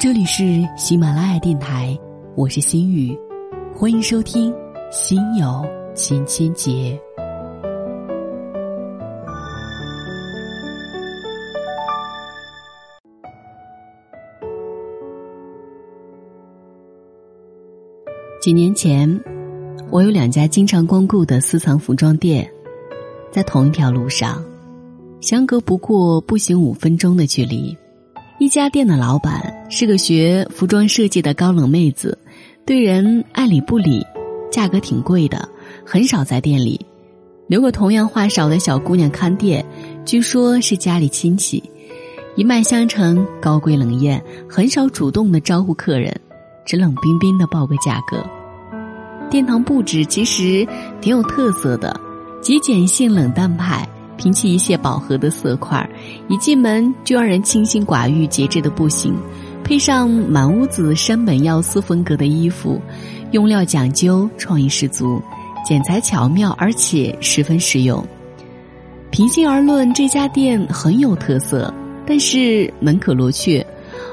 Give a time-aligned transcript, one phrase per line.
[0.00, 1.94] 这里是喜马拉雅电台，
[2.34, 3.14] 我是心雨，
[3.74, 4.50] 欢迎收听
[4.90, 5.62] 《心有
[5.94, 6.70] 千千结》。
[18.40, 19.22] 几年前，
[19.90, 22.50] 我有两家经常光顾的私藏服装店，
[23.30, 24.42] 在同一条路上，
[25.20, 27.76] 相隔不过步行五分钟的距离。
[28.38, 32.18] 一家店的老板是个学服装设计的高冷妹子，
[32.66, 34.04] 对人爱理不理，
[34.50, 35.48] 价格挺贵的，
[35.86, 36.84] 很少在店里。
[37.46, 39.64] 留个同样话少的小姑娘看店，
[40.04, 41.62] 据说是家里亲戚，
[42.34, 46.12] 一脉相承，高贵冷艳，很少主动的招呼客人，
[46.66, 48.24] 只冷冰冰的报个价格。
[49.30, 50.66] 殿堂布置其实
[51.00, 51.98] 挺有特色的，
[52.42, 53.88] 极简性冷淡派。
[54.16, 55.88] 平齐一些饱和的色块，
[56.28, 59.14] 一进门就让人清心寡欲、节制的不行。
[59.70, 62.82] 配上满屋子山本耀司风格的衣服，
[63.30, 65.22] 用料讲究，创意十足，
[65.64, 68.04] 剪裁巧妙，而且十分实用。
[69.12, 71.72] 平心而论，这家店很有特色，
[72.04, 73.64] 但是门可罗雀，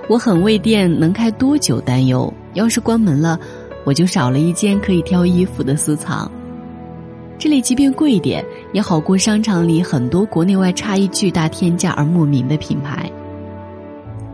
[0.08, 2.32] 我很为店能开多久担忧。
[2.54, 3.40] 要是关门了，
[3.84, 6.32] 我就少了一件可以挑衣服的私藏。
[7.40, 13.12] 这里即便贵一点，也好过商场里很多国内外差异巨大、天价而莫名的品牌。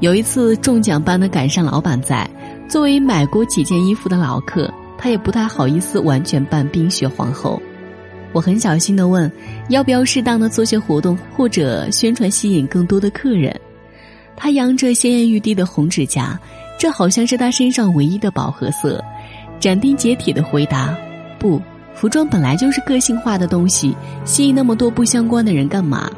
[0.03, 2.29] 有一次中奖般的赶上老板在，
[2.67, 7.57] 作为买过几件衣服的老客，他也不太好意思完全扮冰雪皇后。
[8.33, 9.31] 我很小心的问，
[9.69, 13.57] 要不要适当的做些活动或者宣传，吸引更多的客人。
[14.35, 16.37] 他扬着鲜艳欲滴的红指甲，
[16.77, 19.01] 这好像是他身上唯一的饱和色，
[19.57, 20.93] 斩钉截铁的回答：
[21.39, 21.61] 不。
[21.95, 26.11] 服装本来就是个性化的东西，吸引那么多不相关的人干嘛？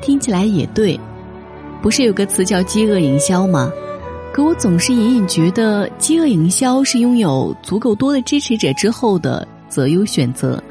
[0.00, 0.98] 听起来也对，
[1.82, 3.72] 不是有个词叫饥饿营销吗？
[4.32, 10.62] 可我总是隐隐觉得，饥饿营销是拥有足够多的支持者之后的择优选择，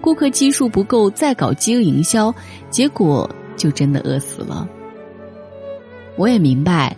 [0.00, 2.34] 顾客基数不够再搞饥饿营销，
[2.70, 4.68] 结果就真的饿死了。
[6.16, 6.96] 我也明白，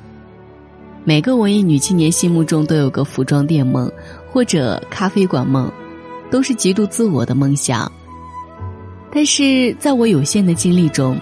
[1.04, 3.90] 每个文艺女青年心目中都有个服装店梦
[4.30, 5.70] 或者咖啡馆梦。
[6.30, 7.90] 都是极度自我的梦想，
[9.12, 11.18] 但是在我有限的经历中，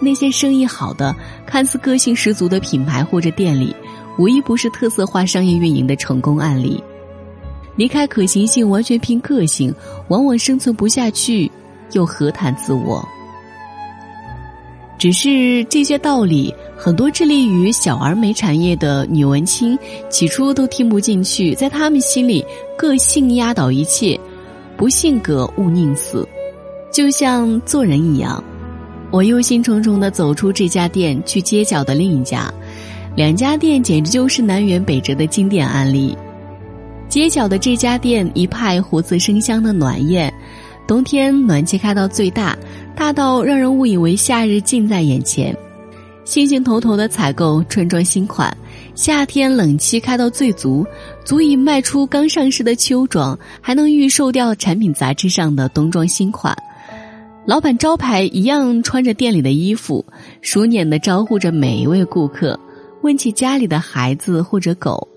[0.00, 1.14] 那些生意好的、
[1.46, 3.74] 看似个性十足的品牌或者店里，
[4.18, 6.82] 无一不是特色化商业运营的成功案例。
[7.76, 9.74] 离开可行性，完全凭个性，
[10.08, 11.50] 往往生存不下去，
[11.92, 13.06] 又何谈自我？
[14.98, 19.78] 只是这些道理，很多致力于小而美产业的女文青
[20.10, 22.44] 起初都听不进去，在他们心里，
[22.76, 24.18] 个性压倒一切。
[24.76, 26.26] 不性格勿宁死，
[26.92, 28.42] 就像做人一样。
[29.10, 32.52] 我忧心忡忡的走出这家店，去街角的另一家，
[33.16, 36.16] 两家店简直就是南辕北辙的经典案例。
[37.08, 40.32] 街角的这家店一派活色生香的暖艳，
[40.86, 42.56] 冬天暖气开到最大，
[42.94, 45.56] 大到让人误以为夏日近在眼前。
[46.26, 48.54] 兴兴头头的采购春装新款。
[48.94, 50.84] 夏天冷气开到最足，
[51.24, 56.54] 足以卖出刚上市的秋装，还能预售掉产品杂志上的冬装新款。
[57.48, 60.04] 老板招牌一样穿着店里的衣服，
[60.42, 62.60] 熟稔的招呼着每一位顾客，
[63.00, 65.08] 问起家里的孩子或者狗。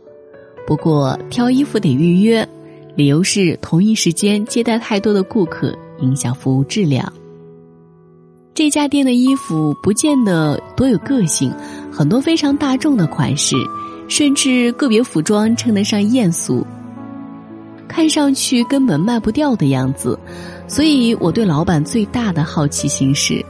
[0.65, 2.47] 不过挑衣服得预约，
[2.95, 7.11] 理由是同一时间接待太多的顾客，影响服务质量。
[8.53, 11.53] 这家店的衣服不见得多有个性，
[11.91, 13.57] 很多非常大众的款式，
[14.07, 16.65] 甚至个别服装称得上艳俗，
[17.89, 20.17] 看上去根本卖不掉的样子。
[20.71, 23.45] 所以我对老板最大的好奇心是，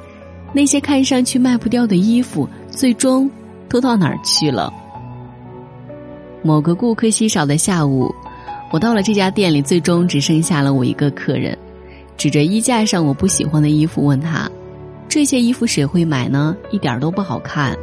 [0.52, 3.30] 那些看上去卖不掉的衣服，最终
[3.70, 4.74] 都到哪儿去了？
[6.42, 8.12] 某个顾客稀少的下午，
[8.74, 11.56] 我到了这家店里，最终只剩下了我一个客人，
[12.18, 14.50] 指着衣架上我不喜欢的衣服问他。
[15.08, 16.58] 这些衣服谁会买呢？
[16.72, 17.78] 一点都不好看。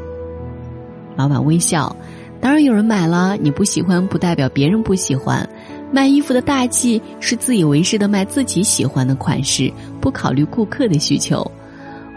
[1.15, 1.95] 老板微笑，
[2.41, 3.37] 当然有人买了。
[3.37, 5.49] 你不喜欢不代表别人不喜欢。
[5.90, 11.50] 卖衣服的大忌是自以为是的卖自己喜欢的款式，不考虑顾客的需求。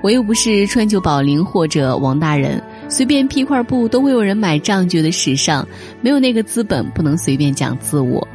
[0.03, 5.68] 我又不是川久保玲或者王大人，随便披块布都会有人买账，觉得时尚。
[6.01, 8.27] 没有那个资本，不能随便讲自我。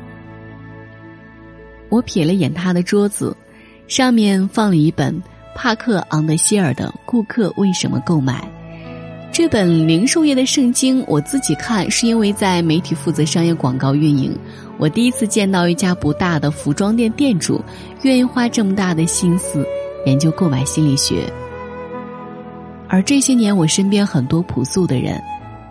[1.88, 3.36] 我瞥了眼他的桌子，
[3.88, 5.20] 上面放了一本。
[5.54, 8.40] 帕克·昂德希尔的《顾客为什么购买》
[9.32, 14.34] 这本零售业的圣经，我自己看是因为在媒体负责商业广告运营。
[14.78, 17.62] 我第一次见到一家不大的服装店店主
[18.02, 19.66] 愿意花这么大的心思
[20.04, 21.30] 研究购买心理学。
[22.88, 25.22] 而这些年，我身边很多朴素的人，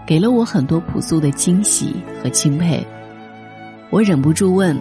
[0.05, 2.85] 给了我很多朴素的惊喜和钦佩。
[3.89, 4.79] 我忍不住问：“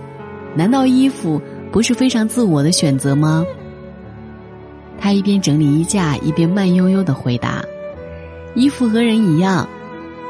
[0.54, 1.40] 难道衣服
[1.72, 3.46] 不是非常自我的选择吗？”
[4.98, 7.62] 他一边整理衣架，一边慢悠悠的回答
[8.54, 9.68] ：“衣服和人一样，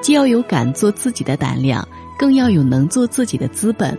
[0.01, 1.87] 既要有敢做自己的胆量，
[2.19, 3.97] 更要有能做自己的资本。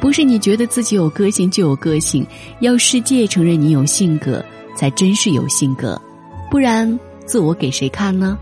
[0.00, 2.26] 不是你觉得自己有个性就有个性，
[2.60, 4.44] 要世界承认你有性格，
[4.76, 6.00] 才真是有性格。
[6.50, 8.38] 不然，自我给谁看呢？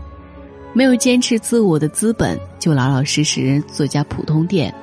[0.73, 4.73] 没有坚持自我的资本，就老老实实做家普通店，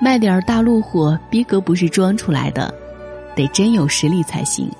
[0.00, 2.72] 卖点大陆货，逼格不是装出来的，
[3.34, 4.70] 得真有实力才行。”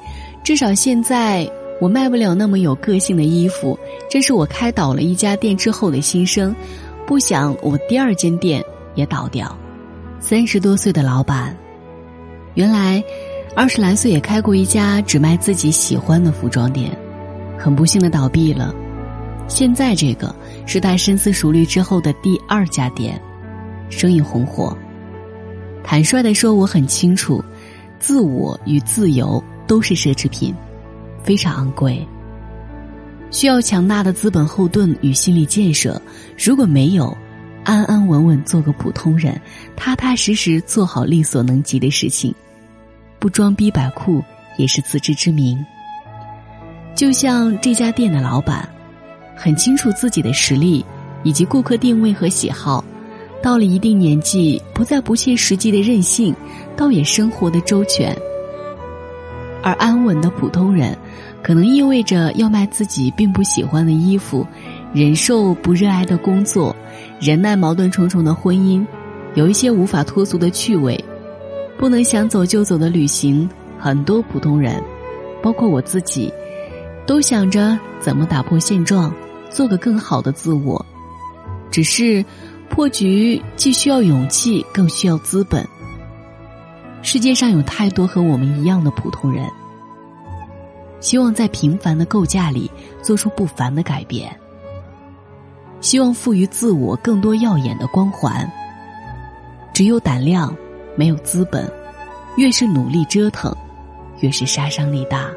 [0.45, 1.49] 至少现在
[1.83, 3.77] 我卖不了那么有个性的衣服，
[4.09, 6.55] 这是我开倒了一家店之后的心声。
[7.09, 8.65] 不想我第二间店
[8.95, 9.59] 也倒掉。
[10.21, 11.57] 三十多岁的老板，
[12.55, 13.03] 原来
[13.57, 16.97] 二十来岁也开过一家只卖自己喜欢的服装店，
[17.59, 18.73] 很不幸的倒闭了。
[19.49, 20.33] 现在这个
[20.65, 23.21] 是他深思熟虑之后的第二家店，
[23.91, 24.73] 生意红火。
[25.83, 27.43] 坦率的说，我很清楚，
[27.99, 29.43] 自我与自由。
[29.65, 30.55] 都是奢侈品，
[31.23, 32.07] 非常昂贵，
[33.31, 36.01] 需要强大的资本后盾与心理建设。
[36.37, 37.17] 如果没有，
[37.65, 39.41] 安安稳稳做个普通人，
[39.77, 42.35] 踏踏实实做好力所能及的事情，
[43.19, 44.23] 不装逼摆酷
[44.57, 45.65] 也是自知之明。
[46.95, 48.69] 就像这家店的老板，
[49.37, 50.85] 很清楚自己的实力
[51.23, 52.85] 以及顾客定位和喜好，
[53.41, 56.35] 到了一定年纪，不再不切实际的任性，
[56.77, 58.15] 倒也生活的周全。
[59.63, 60.97] 而安稳的普通人，
[61.43, 64.47] 可能意味着要卖自己并不喜欢的衣服，
[64.93, 66.75] 忍受不热爱的工作，
[67.21, 68.85] 忍耐矛盾重重的婚姻，
[69.35, 71.03] 有一些无法脱俗的趣味，
[71.79, 73.49] 不能想走就走的旅行。
[73.79, 74.83] 很多普通人，
[75.43, 76.33] 包括我自己，
[77.07, 79.13] 都想着怎么打破现状，
[79.51, 80.85] 做个更好的自我。
[81.71, 82.25] 只是
[82.69, 85.67] 破局既需要勇气，更需要资本。
[87.03, 89.47] 世界上有太多和我们一样的普通人，
[91.01, 92.71] 希望在平凡的构架里
[93.03, 94.35] 做出不凡的改变，
[95.81, 98.51] 希望赋予自我更多耀眼的光环。
[99.75, 100.57] 只有胆量，
[100.95, 101.71] 没有资本，
[102.37, 103.55] 越是努力折腾，
[104.21, 105.29] 越是杀伤力大。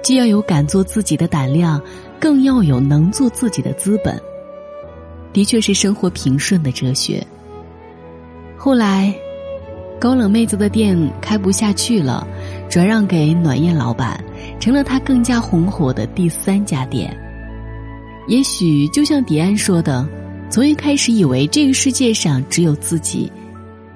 [0.00, 1.82] 既要有敢做自己的胆量，
[2.20, 4.18] 更要有能做自己的资本。
[5.32, 7.26] 的确是生活平顺的哲学。
[8.56, 9.12] 后来。
[10.02, 12.26] 高冷妹子的店开不下去了，
[12.68, 14.20] 转让给暖艳老板，
[14.58, 17.16] 成了他更加红火的第三家店。
[18.26, 20.04] 也许就像迪安说的，
[20.50, 23.30] 从一开始以为这个世界上只有自己，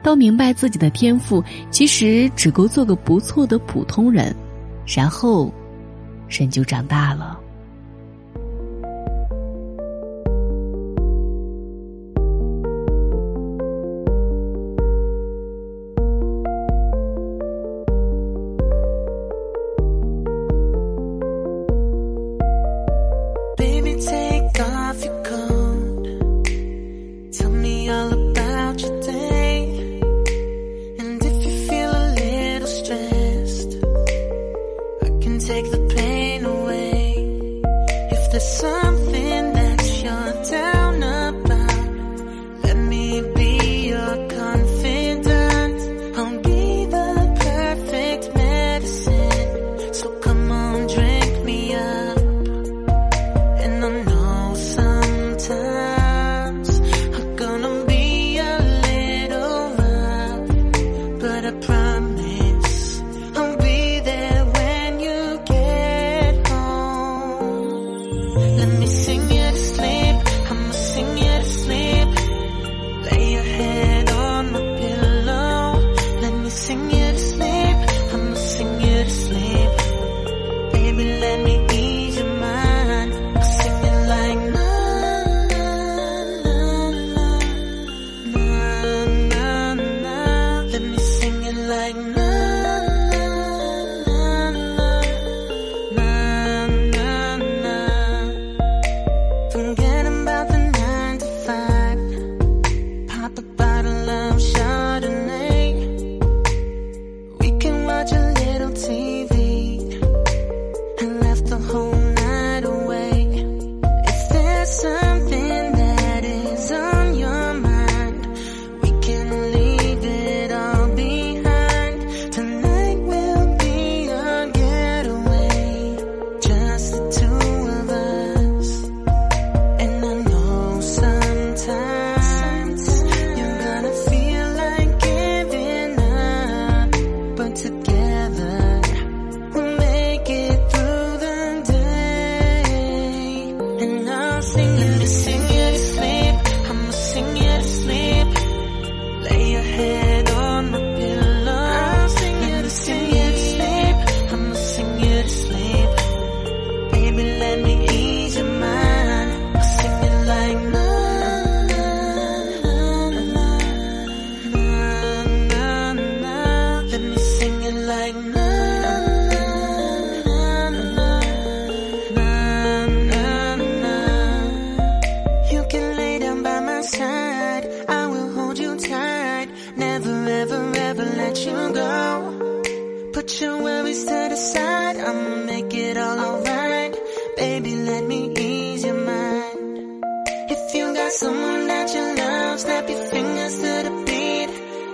[0.01, 1.43] 到明白自己的天赋
[1.73, 4.33] 其实只够做个不错的普通人，
[4.87, 5.53] 然后，
[6.29, 7.37] 人就长大了。
[38.37, 38.96] the sun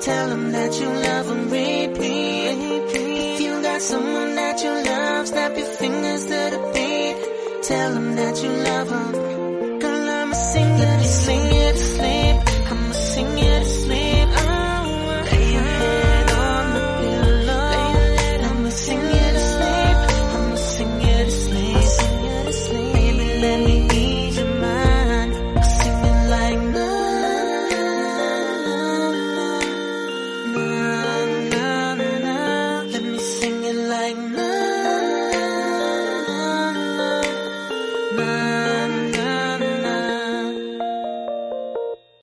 [0.05, 2.57] Tell them that you love them, repeat.
[2.95, 7.63] If you got someone that you love, snap your fingers to the beat.
[7.63, 9.79] Tell them that you love them.
[9.79, 11.53] Girl, I'm a singer, singing.